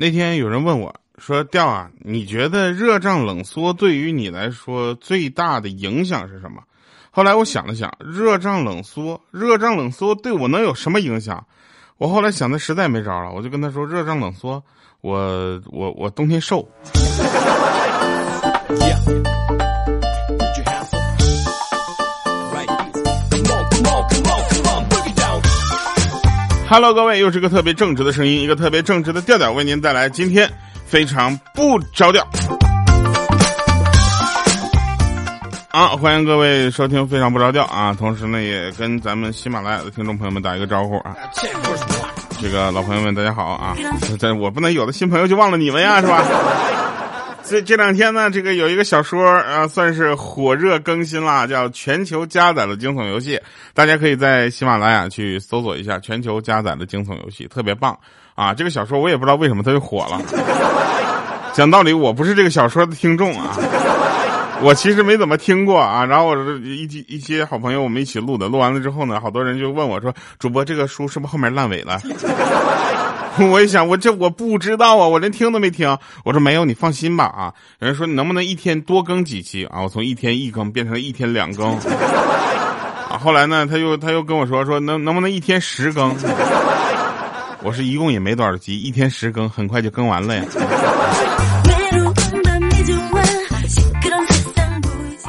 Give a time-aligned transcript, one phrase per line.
[0.00, 6.62] 那天有人问我说：“调啊，你觉得热胀冷缩对于你来说最大的影响是什么？”
[7.10, 11.44] 后来我想了想，热胀冷缩，热胀冷缩对我能有什么影响？
[11.96, 14.62] 我后来想的实在没招了，我就跟他说：“热胀冷缩，
[15.00, 16.68] 我我我冬天瘦。”
[26.70, 30.46] Hello，各位，又是个特别正直的声音，一个特别正直的调调，为您带来今天
[30.84, 32.22] 非常不着调。
[35.70, 37.96] 啊，欢迎各位收听非常不着调啊！
[37.98, 41.16] 同时呢，也跟咱们喜马拉雅的听众朋友们打一个招呼啊。
[42.38, 43.74] 这个老朋友们，大家好啊！
[44.18, 46.22] 这我不能有的新朋友就忘了你们呀，是吧？
[47.48, 53.40] 这这两天呢，这个有一个小说啊，算是火热更新啦，叫全球加载的惊悚游戏。
[53.72, 57.98] 大家可以在喜马拉雅去搜索一下全球加载的惊悚游戏，特别棒
[58.34, 58.52] 啊！
[58.52, 60.20] 这个小说我也不知道为什么它就火了。
[61.54, 63.56] 讲道理，我不是这个小说的听众啊，
[64.60, 66.04] 我其实没怎么听过啊。
[66.04, 71.98] 然后我一一些好朋友我们一起录的，录完了之后呢，好多人就问我说：“主播，这个书是不是后面烂尾了？”
[73.50, 75.96] 我一想，我这我不知道啊，我连听都没听。
[76.24, 77.54] 我说没有，你放心吧啊。
[77.78, 79.82] 有人说你能不能一天多更几期啊？
[79.82, 81.72] 我从一天一更变成了一天两更。
[83.08, 86.14] 啊，后来呢，他又他又跟我说说能能不能一天十更？
[87.62, 90.42] 我是一共也没多少集，一天十更，很快就更完了呀。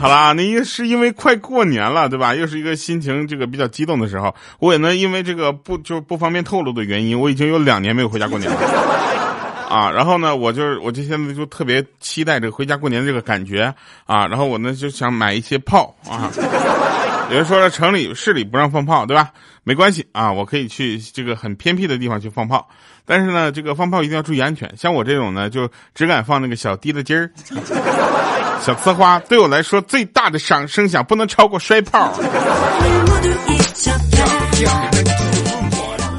[0.00, 2.32] 好啦，那是因为快过年了，对吧？
[2.32, 4.32] 又是一个心情这个比较激动的时候。
[4.60, 8.56] 我也呢，因为这个不就不方便透露的原因，我已经有两年没有回家过年了。
[9.68, 13.74] 啊，然后呢，我就我就现在就特别期待这个回家过年的这个感觉
[14.06, 14.24] 啊。
[14.28, 16.30] 然后我呢就想买一些炮啊。
[17.30, 19.30] 有人说了，城里市里不让放炮，对吧？
[19.64, 22.68] 没关系啊，我可以去这个很偏僻的地方去放炮。
[23.04, 24.72] 但是呢，这个放炮一定要注意安全。
[24.76, 27.30] 像我这种呢，就只敢放那个小滴的鸡儿。
[28.60, 32.12] 小呲花对我来说最大的响声响不能超过摔炮。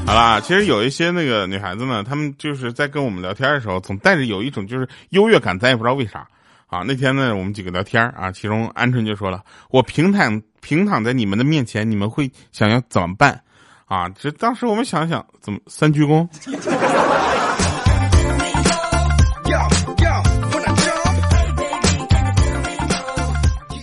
[0.06, 6.26] 好啦，其实有一些那个女孩子呢，她们就是在跟我们聊天的时候，总带着有一种就是优越感，咱也不知道为啥
[6.66, 6.82] 啊。
[6.84, 13.40] 那天呢，我们几个聊天啊，其中鹌鹑就说了：“我平躺平躺在你们的面前，你们会想要怎么办？”
[13.86, 16.28] 啊，这当时我们想想，怎么三鞠躬？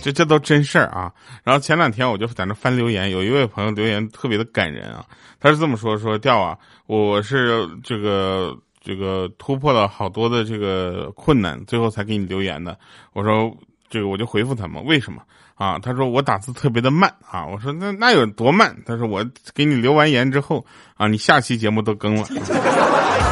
[0.08, 1.12] 这这都真事儿啊！
[1.44, 5.04] 然后前两天我就在那翻留言，有一位朋友留言特别的感人啊，
[5.38, 12.78] 他是这么说：说调啊，我是这个这个突破了好多的这个困难，最后才给你留言的。
[13.12, 13.54] 我说
[13.90, 15.20] 这个我就回复他们，为什么
[15.56, 15.78] 啊？
[15.78, 17.44] 他说我打字特别的慢啊。
[17.44, 18.74] 我说那那有多慢？
[18.86, 19.22] 他说我
[19.54, 20.64] 给你留完言之后
[20.96, 22.26] 啊，你下期节目都更了。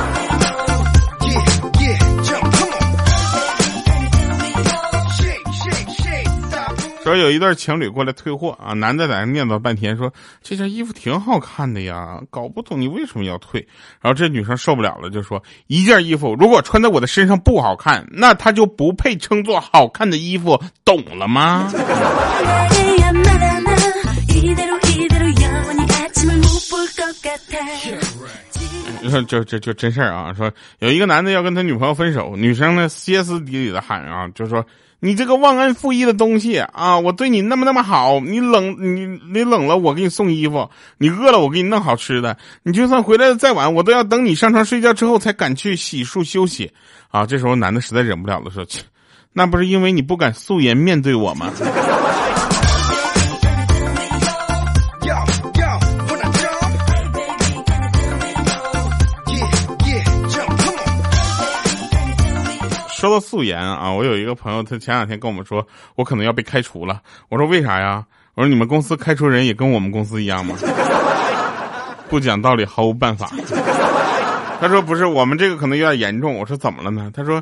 [7.06, 10.12] 说有一对情侣过来退货啊，男的在那念叨半天，说
[10.42, 13.64] 这件衣服挺好看的呀，搞不懂你为什么要退。
[14.00, 21.70] 然后这女生受不了了，就说一件衣服如果穿在我的身上不好看，那它就不配称作好看的衣服，懂了吗？
[29.00, 30.34] 你 说就就就真事儿啊！
[30.34, 30.50] 说
[30.80, 34.66] 有一个男的要跟他女朋友分手，女生呢歇斯底里的喊啊，就说。
[35.06, 36.98] 你这个忘恩负义的东西啊！
[36.98, 40.68] 我对你那么那么好，你冷你你冷了，我给你送衣服；
[40.98, 42.36] 你饿了，我给你弄好吃的。
[42.64, 46.72] 你就算回来的再晚，我都要等你上床睡觉之后才敢去洗漱休息。
[47.12, 47.24] 啊！
[47.24, 48.82] 这时候男的实在忍不了了，说：“切，
[49.32, 51.52] 那不是因为你不敢素颜面对我吗？”
[63.06, 67.00] 说到素颜啊，我有一个朋友，他前两天跟我们说，我可能要被开除了。
[67.28, 68.04] 我说为啥呀？
[68.34, 70.56] 我说你们公司开除人也跟我们公司一样吗？
[72.10, 73.30] 不讲道理，毫无办法。
[74.60, 76.34] 他说不是，我们这个可能有点严重。
[76.34, 77.10] 我说怎么了呢？
[77.14, 77.40] 他说，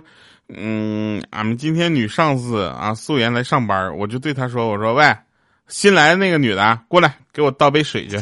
[0.55, 5.17] 嗯，俺们今天女上司啊素颜来上班，我就对他说，我说喂，
[5.67, 8.19] 新来的那个女的过来，给我倒杯水去。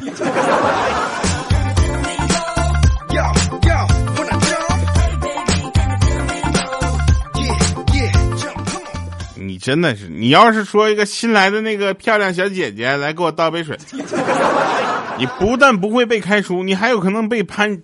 [9.62, 13.78] 真的是，你要是说一个新来的那个漂亮小姐姐来给我倒杯水，
[15.16, 17.72] 你不但不会被开除，你还有可能被判。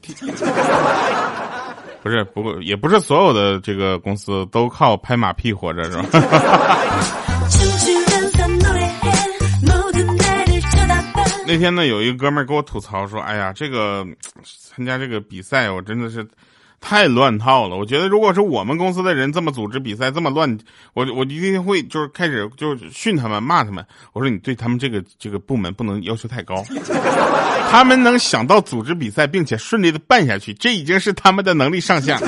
[2.02, 6.08] 不是，不过也不是所有的这个公司都靠拍马屁活着，是吧？
[11.46, 14.04] 那天呢，有一个哥们儿给我吐槽说：“哎呀，这个
[14.74, 16.26] 参加这个比赛，我真的是。”
[16.80, 17.76] 太乱套了。
[17.76, 20.58] 我觉得如果是我们公司的人这么组织比赛这么乱，
[20.94, 23.84] 我我一定会就是开始就是训他们骂他们。
[24.12, 26.64] 我说你对他们这个这个部门不能要求太高，
[27.70, 32.18] 他们能想到组织比赛并且顺利的办下去，这已经是他们的能力上限。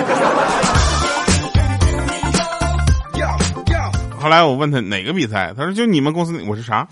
[4.20, 6.38] 后来我问他哪个比赛，他说就你们公司。
[6.46, 6.87] 我是啥？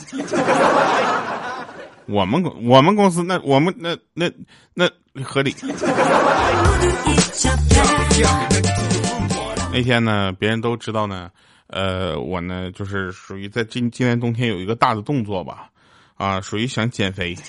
[2.09, 4.31] 我们公我们公司那我们那那
[4.73, 4.89] 那
[5.23, 5.55] 合理。
[9.71, 11.31] 那天呢，别人都知道呢，
[11.69, 15.69] 呃，我呢就是属于在今今年冬天有一个大的动作吧，
[16.17, 17.37] 啊，属于想减肥。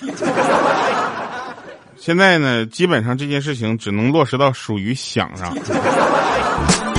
[1.96, 5.52] 现在呢，基本上这件事情只能落实到属于想上。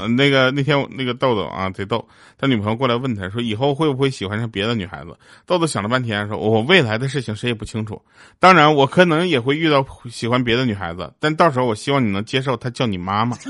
[0.00, 2.06] 嗯，那个那天那个豆豆啊，贼逗，
[2.38, 8.00] 他女朋友过来问他说：“以后会不会喜欢上别的女孩子？”豆豆想了半天说：“我未来的事情谁也不清楚，
[8.38, 13.36] 当然我可能也会遇到喜欢别的女孩子，但到时候我希望你能接受她叫你妈妈。”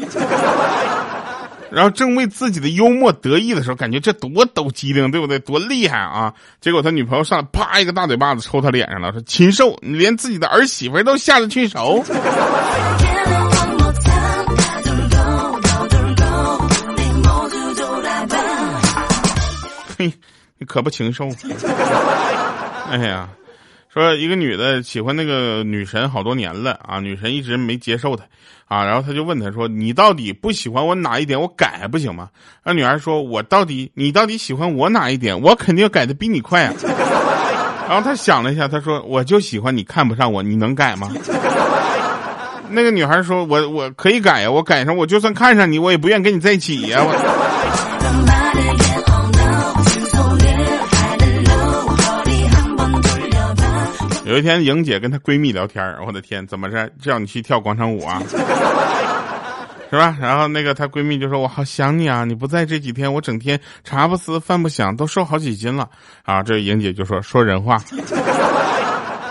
[1.71, 5.39] 然后正为自己的幽默得意的时候，感觉这多抖机灵，对不对？
[5.41, 6.33] 多厉害啊！
[6.63, 12.03] 结果他女朋友上来啪一个大嘴巴子抽他脸上了，说：“禽兽，你连自己的儿媳妇都下得去手。
[20.79, 21.29] ”可不禽兽！
[22.89, 23.29] 哎呀，
[23.93, 28.23] 说一个女的喜欢那个女神好多年了啊，女神一直没接受她
[28.69, 31.41] 啊，然后他就问她说：“你到底不喜欢我哪一点？
[31.41, 32.29] 我改还不行吗？”
[32.65, 35.39] 那女孩说：“我到底你到底喜欢我哪一点？
[35.43, 36.73] 我肯定改的比你快啊！”
[37.91, 41.11] 然后他想了一下，他说：“我就喜欢你看不上我，你能改吗？”
[42.71, 47.88] 那个女孩说：“我我可以改呀，我改上我就算看上你，我也不愿跟你在一起呀。”我。
[54.29, 58.23] 有一天，莹姐跟她闺蜜聊天我的天，怎么着叫你去跳广场舞啊？
[59.91, 60.15] 是吧？
[60.21, 65.89] 然后那个她闺蜜就说：“我好想你啊，你不在这几天，我整天茶不思饭不想，都瘦好几斤了。”
[66.25, 67.83] 啊，这莹姐就说：“说人话。”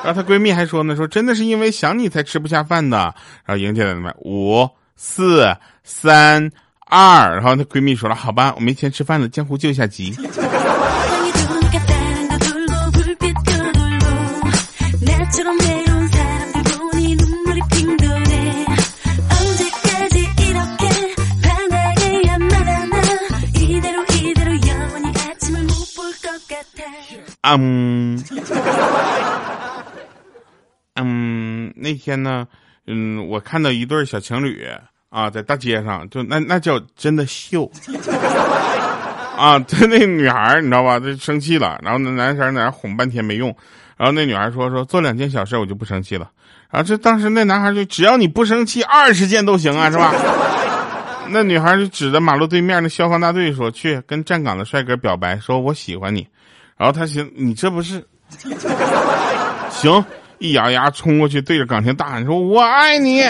[0.04, 2.98] 然后她闺蜜还说呢：“说真的是因为想你才吃不下饭的。”
[3.46, 6.50] 然后莹姐在那边五四三
[6.88, 10.16] 二，然后她闺蜜说了：“好吧，我没钱吃饭了，江湖救下急。”
[27.56, 28.22] 嗯，
[30.96, 32.48] 嗯，那天呢，
[32.88, 34.68] 嗯，我看到一对小情侣
[35.10, 37.72] 啊，在大街上，就那那叫真的秀
[39.38, 39.58] 啊！
[39.60, 41.00] 他那女孩你知道吧？
[41.00, 43.56] 就生气了，然后那男生在那哄半天没用，
[43.96, 46.30] 然后那女孩说说做两件小事我就不生气了，
[46.70, 50.14] 然后这当时那男孩就只要你不生气，二十件都行啊，是吧？
[51.30, 56.28] 那女孩就指着马路对面的消防大队说去跟站岗的帅哥表白，说我喜欢你。
[56.78, 58.06] 然后他寻你这不是
[59.70, 60.06] 行，
[60.38, 63.22] 一咬牙冲过去，对着岗亭大喊说：“我爱你！”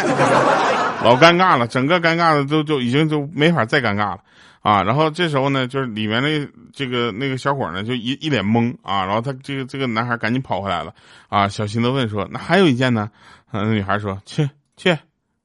[1.04, 4.20] 老尴尬了，整个尴尬的都就已经就没法再尴尬了
[4.62, 4.82] 啊！
[4.84, 9.06] 然后这时候呢，就是里面那这个那个小伙呢，就一一脸懵啊！
[9.06, 10.94] 然后他这个这个男孩赶紧跑回来了
[11.30, 11.48] 啊！
[11.48, 13.10] 小心的问说：“那还有一件呢？”
[13.52, 14.98] 那女孩说：“去去，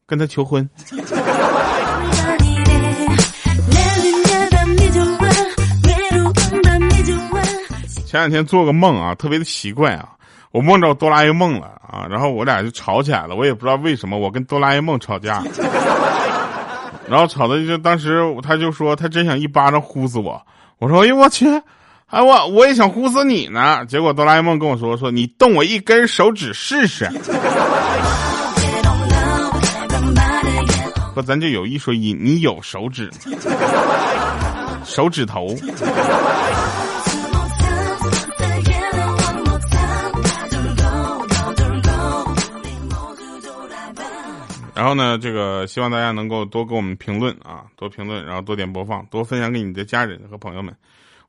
[0.06, 0.69] 跟他求婚。”
[8.12, 10.06] 前两天做个梦啊，特别的奇怪啊，
[10.50, 15.42] 我梦着哆啦 A 梦了啊，然后我俩就吵起来了，我也不知道为什么，我跟哆啦 A 梦吵架，
[17.08, 20.38] 然后吵的就当时他就说他真想一巴掌呼死我，
[20.78, 21.46] 我说哎呦我去，
[22.08, 27.08] 哎我我也想呼死你呢，结果哆啦 A 梦跟我说说你动我一根手指试试，
[31.14, 33.10] 说咱就有一说一，你有手指，
[34.84, 35.56] 手指头。
[44.82, 50.74] 然后呢，这个希望大家能够多给我们评论啊，多评论，然后多点播放，多分享给你的家人和朋友们。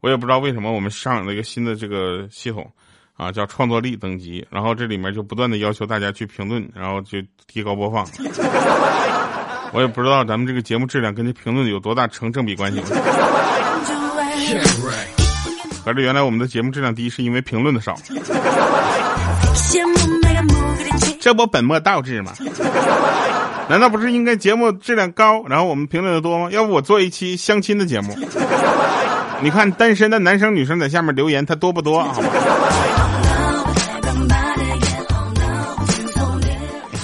[0.01, 2.67] 我也不知道为什么我们上了一个新的这个系统，
[3.15, 8.03] 啊，叫创作力等级，然后这里面就不断的要求大家去评论，然后去提高播放。
[9.71, 12.81] 我也不知道咱们这个节目质量跟这评论有多大成正比关系。
[15.85, 17.95] 反正原来我们的节目质量低是因为评论的少。
[21.23, 22.33] 这不本末倒置吗？
[23.69, 26.49] 难道不是应该节目质量高，然后我们评论的多吗？
[26.51, 28.13] 要不我做一期相亲的节目，
[29.41, 32.03] 你看单身的男生女生在下面留言，他多不多？
[32.03, 32.27] 好吗？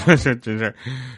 [0.18, 0.74] 是真是，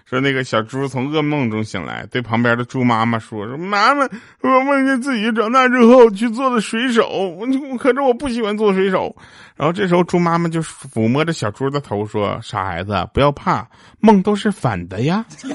[0.09, 4.07] 说那个小猪从噩梦中醒来，对旁边的猪妈妈说：“说妈妈，
[4.41, 9.15] 我梦见自己长大之后去做了水手，我可是我不喜欢做水手。”
[9.55, 13.67] 然后这时候猪妈妈就抚摸着小猪的头说：“傻孩子，不要怕，
[13.99, 15.23] 梦都是反的呀。”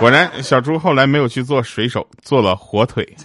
[0.00, 3.16] 果然，小猪后来没有去做水手，做了火腿。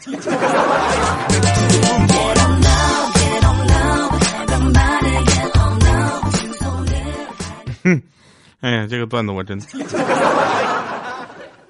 [7.83, 8.01] 哼，
[8.61, 9.59] 哎呀，这个段子我真，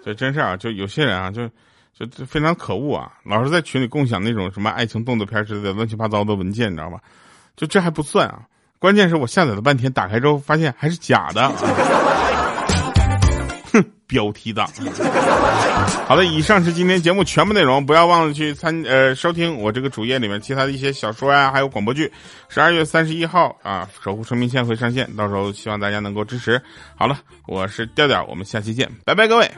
[0.03, 1.47] 这真是啊，就有些人啊，就
[1.93, 6.99] 就就非常可恶啊，老是在群里共享那种什么爱情动作片之类的乱七八糟的文件，你知道吧？
[7.55, 8.41] 就这还不算啊，
[8.79, 11.51] 关键是我下载了半天，打开之后发现还是假的。
[14.11, 14.67] 标题党。
[16.05, 22.11] 好的，以上是今天节目全部内容，不要忘了去参呃收听我这个主页里面其他的一些小说呀，还有广播剧。
[22.49, 26.61] 十二月三十一号啊，守护生命线会上线，到时候希望大家能够支持。
[26.95, 29.49] 好了，我是调调，我们下期见，拜拜，各位。